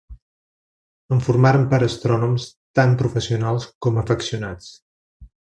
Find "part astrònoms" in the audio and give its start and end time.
1.75-2.47